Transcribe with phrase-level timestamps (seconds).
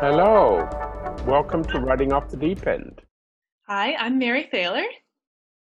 [0.00, 0.66] Hello.
[1.26, 3.02] Welcome to Writing Off the Deep End.
[3.68, 4.84] Hi, I'm Mary Thaler.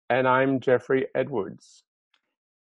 [0.09, 1.83] And I'm Geoffrey Edwards.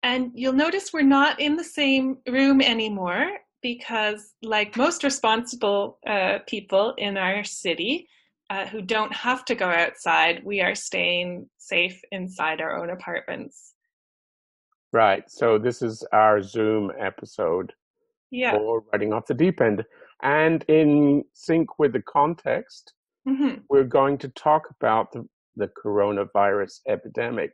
[0.02, 6.38] And you'll notice we're not in the same room anymore because, like most responsible uh,
[6.46, 8.08] people in our city
[8.48, 13.74] uh, who don't have to go outside, we are staying safe inside our own apartments.
[14.90, 15.22] Right.
[15.30, 17.74] So, this is our Zoom episode
[18.30, 18.52] Yeah.
[18.52, 19.84] for Writing Off the Deep End.
[20.22, 22.92] And in sync with the context,
[23.26, 27.52] hmm we're going to talk about the, the coronavirus epidemic.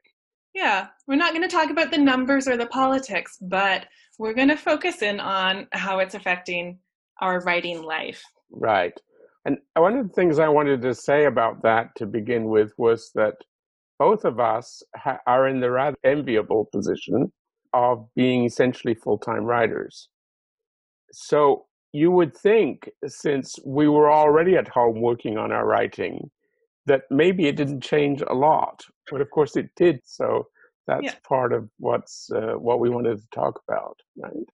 [0.54, 0.87] Yeah.
[1.09, 3.87] We're not going to talk about the numbers or the politics, but
[4.18, 6.78] we're going to focus in on how it's affecting
[7.20, 8.23] our writing life.
[8.50, 8.96] Right.
[9.45, 13.10] And one of the things I wanted to say about that to begin with was
[13.15, 13.34] that
[13.98, 17.32] both of us ha- are in the rather enviable position
[17.73, 20.09] of being essentially full time writers.
[21.12, 26.28] So you would think, since we were already at home working on our writing,
[26.86, 28.84] that maybe it didn't change a lot.
[29.10, 30.01] But of course it did.
[30.04, 30.48] So
[30.88, 31.14] that's Yeah.
[31.28, 34.48] part of what's uh, what we wanted to talk about, right?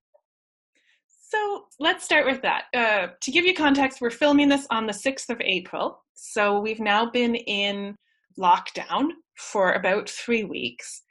[1.06, 2.64] So let's start with that.
[2.74, 6.04] Uh, to give you context, we're filming this on the 6th of April.
[6.12, 7.96] So we've now been in
[8.38, 11.02] lockdown for about three weeks.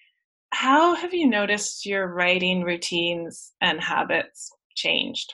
[0.52, 5.34] How have you noticed your writing routines and habits changed?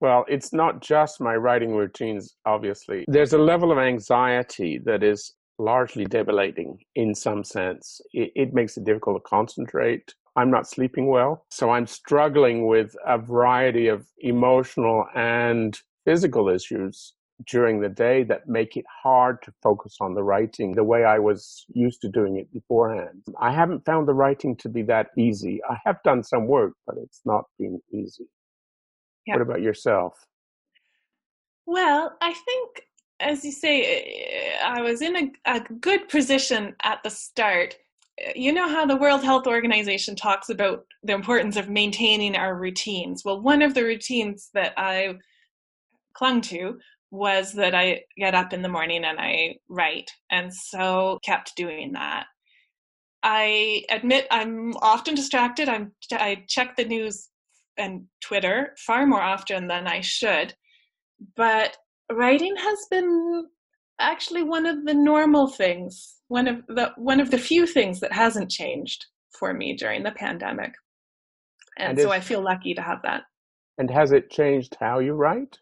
[0.00, 3.04] Well, it's not just my writing routines, obviously.
[3.08, 8.00] There's a level of anxiety that is largely debilitating in some sense.
[8.12, 10.14] It, it makes it difficult to concentrate.
[10.36, 11.44] I'm not sleeping well.
[11.50, 17.14] So I'm struggling with a variety of emotional and physical issues
[17.46, 21.18] during the day that make it hard to focus on the writing the way I
[21.18, 23.24] was used to doing it beforehand.
[23.40, 25.60] I haven't found the writing to be that easy.
[25.68, 28.26] I have done some work, but it's not been easy.
[29.28, 29.34] Yeah.
[29.34, 30.26] What about yourself?
[31.66, 32.82] Well, I think,
[33.20, 37.76] as you say, uh, I was in a, a good position at the start.
[38.26, 42.56] Uh, You know how the World Health Organization talks about the importance of maintaining our
[42.56, 43.22] routines?
[43.22, 45.16] Well, one of the routines that I
[46.14, 46.78] clung to
[47.10, 51.92] was that I get up in the morning and I write, and so kept doing
[51.92, 52.24] that.
[53.22, 55.68] I admit I'm often distracted.
[55.68, 57.28] I'm I check the news
[57.78, 60.54] and Twitter far more often than I should,
[61.36, 61.76] but
[62.12, 63.46] writing has been
[64.00, 68.12] actually one of the normal things, one of the one of the few things that
[68.12, 69.06] hasn't changed
[69.38, 70.74] for me during the pandemic.
[71.78, 73.22] And, And so is- I feel lucky to have that.
[73.78, 75.58] And has it changed how you write?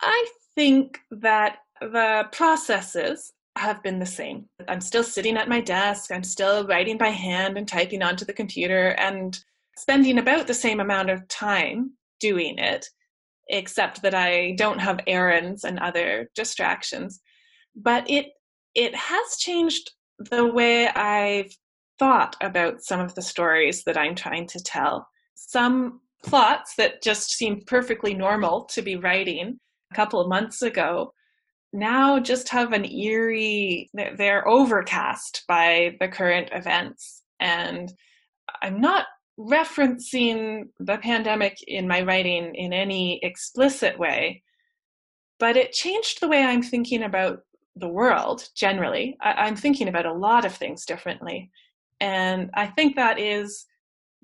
[0.00, 4.48] I think that the processes have been the same.
[4.68, 8.32] I'm still sitting at my desk, I'm still writing by hand and typing onto the
[8.32, 9.38] computer and
[9.78, 12.86] spending about the same amount of time doing it,
[13.48, 17.20] except that I don't have errands and other distractions.
[17.74, 18.26] But it
[18.74, 21.50] it has changed the way I've
[21.98, 25.06] thought about some of the stories that I'm trying to tell.
[25.34, 29.58] Some plots that just seemed perfectly normal to be writing
[29.92, 31.12] a couple of months ago
[31.72, 37.92] now just have an eerie they're- they're overcast by the current events and
[38.62, 39.06] i'm not
[39.38, 44.42] referencing the pandemic in my writing in any explicit way
[45.38, 47.40] but it changed the way i'm thinking about
[47.76, 51.50] the world generally I, i'm thinking about a lot of things differently
[52.00, 53.66] and i think that is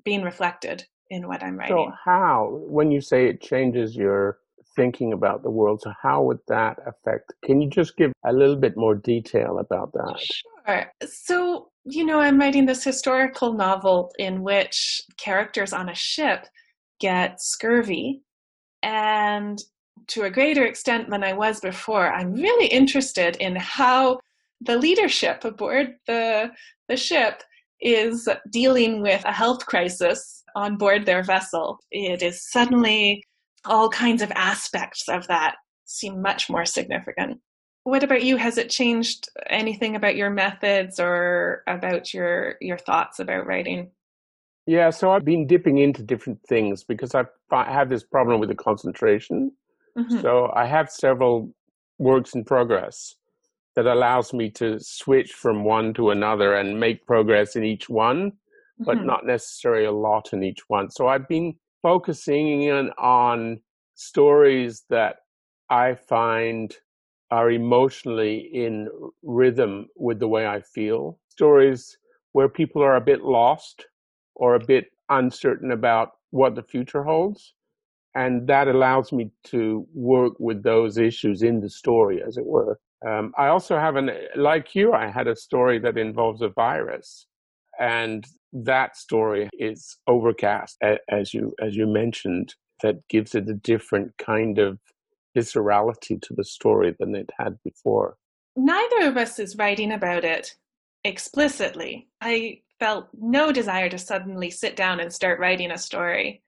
[0.04, 4.38] being reflected in what i'm writing So, how, when you say it changes your
[4.74, 7.32] thinking about the world, so how would that affect?
[7.44, 10.18] Can you just give a little bit more detail about that?
[10.18, 10.92] Sure.
[11.06, 16.46] So, you know, I'm writing this historical novel in which characters on a ship
[17.00, 18.22] get scurvy.
[18.82, 19.60] And
[20.08, 24.20] to a greater extent than I was before, I'm really interested in how
[24.60, 26.50] the leadership aboard the,
[26.88, 27.42] the ship
[27.80, 31.78] is dealing with a health crisis on board their vessel.
[31.90, 33.24] It is suddenly
[33.64, 37.40] all kinds of aspects of that seem much more significant.
[37.84, 38.36] What about you?
[38.36, 43.92] Has it changed anything about your methods or about your your thoughts about writing?
[44.66, 48.48] Yeah, so I've been dipping into different things because I fi- have this problem with
[48.48, 49.52] the concentration.
[49.96, 50.20] Mhm.
[50.22, 51.54] So, I have several
[51.98, 53.14] works in progress
[53.76, 58.34] that allows me to switch from one to another and make progress in each one.
[58.86, 59.06] but Mhm.
[59.06, 60.90] not necessarily a lot in each one.
[60.90, 63.62] So I've been focusing in on
[63.94, 65.18] stories that
[65.70, 66.76] I find
[67.32, 68.88] are emotionally in
[69.22, 71.18] rhythm with the way I feel.
[71.30, 71.96] Stories
[72.32, 73.86] where people are a bit lost
[74.34, 77.54] or a bit uncertain about what the future holds.
[78.14, 82.78] And that allows me to work with those issues in the story, as it were.
[83.08, 87.26] Um, I also have an, like you, I had a story that involves a virus.
[87.80, 90.76] And that story is overcast,
[91.08, 94.78] as you, as you mentioned, that gives it a different kind of
[95.36, 98.16] viscerality to the story than it had before.
[98.56, 100.54] Neither of us is writing about it
[101.04, 102.08] explicitly.
[102.20, 106.42] I felt no desire to suddenly sit down and start writing a story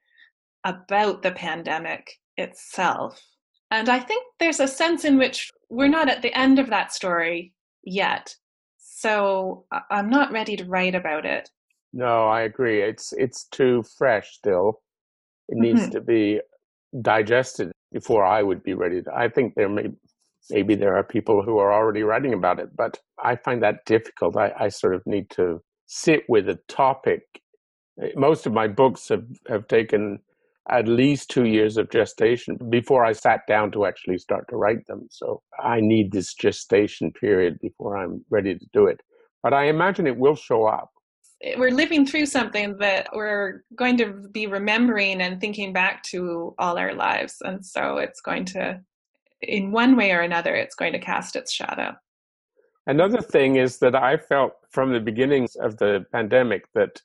[0.64, 3.22] about the pandemic itself.
[3.70, 6.92] And I think there's a sense in which we're not at the end of that
[6.92, 7.52] story
[7.82, 8.34] yet.
[8.78, 11.50] So I'm not ready to write about it.
[11.92, 12.82] No, I agree.
[12.82, 14.80] It's it's too fresh still.
[15.48, 15.90] It needs mm-hmm.
[15.90, 16.40] to be
[17.00, 19.14] digested before I would be ready to.
[19.14, 19.86] I think there may
[20.50, 24.36] maybe there are people who are already writing about it, but I find that difficult.
[24.36, 27.22] I, I sort of need to sit with a topic.
[28.14, 30.18] Most of my books have, have taken
[30.68, 34.86] at least two years of gestation before I sat down to actually start to write
[34.86, 35.06] them.
[35.10, 39.00] So I need this gestation period before I'm ready to do it.
[39.42, 40.90] But I imagine it will show up.
[41.56, 46.78] We're living through something that we're going to be remembering and thinking back to all
[46.78, 47.36] our lives.
[47.42, 48.80] And so it's going to,
[49.42, 51.94] in one way or another, it's going to cast its shadow.
[52.86, 57.00] Another thing is that I felt from the beginnings of the pandemic that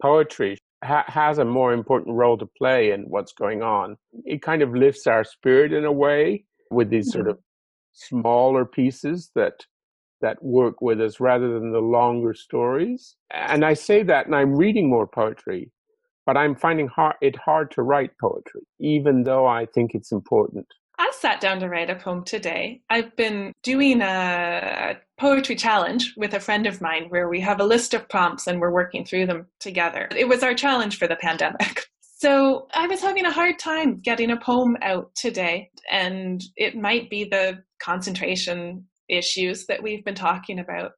[0.00, 3.96] poetry ha- has a more important role to play in what's going on.
[4.24, 7.32] It kind of lifts our spirit in a way with these sort mm-hmm.
[7.32, 7.38] of
[7.92, 9.64] smaller pieces that
[10.20, 13.16] that work with us rather than the longer stories.
[13.30, 15.70] And I say that, and I'm reading more poetry,
[16.26, 20.66] but I'm finding hard, it hard to write poetry, even though I think it's important.
[20.98, 22.82] I sat down to write a poem today.
[22.90, 27.64] I've been doing a poetry challenge with a friend of mine where we have a
[27.64, 30.08] list of prompts and we're working through them together.
[30.16, 31.86] It was our challenge for the pandemic.
[32.20, 37.08] So I was having a hard time getting a poem out today, and it might
[37.08, 40.92] be the concentration issues that we've been talking about.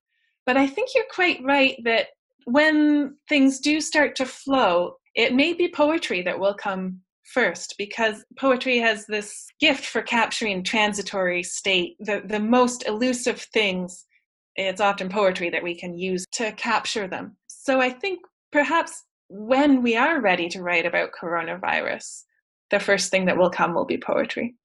[0.46, 2.08] But I think you're quite right that
[2.44, 8.24] when things do start to flow, it may be poetry that will come first because
[8.38, 14.06] poetry has this gift for capturing transitory state, the, the most elusive things.
[14.56, 17.36] It's often poetry that we can use to capture them.
[17.46, 18.20] So I think
[18.50, 22.24] perhaps when we are ready to write about coronavirus,
[22.70, 24.56] the first thing that will come will be poetry.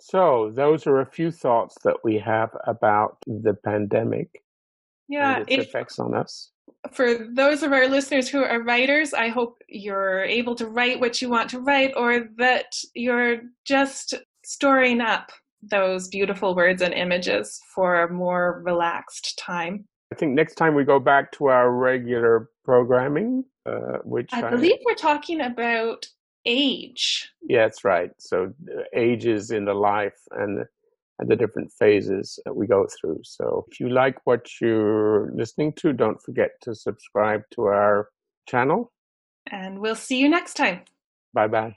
[0.00, 4.42] So, those are a few thoughts that we have about the pandemic
[5.08, 6.50] yeah, and its if, effects on us
[6.92, 11.20] for those of our listeners who are writers, I hope you're able to write what
[11.20, 14.14] you want to write or that you're just
[14.44, 19.84] storing up those beautiful words and images for a more relaxed time.
[20.12, 24.50] I think next time we go back to our regular programming, uh, which I, I
[24.50, 26.06] believe we're talking about
[26.44, 27.30] age.
[27.42, 28.10] Yeah, that's right.
[28.18, 28.52] So
[28.94, 30.64] ages in the life and
[31.18, 33.20] and the different phases that we go through.
[33.24, 38.10] So if you like what you're listening to, don't forget to subscribe to our
[38.48, 38.92] channel.
[39.50, 40.82] And we'll see you next time.
[41.34, 41.76] Bye bye.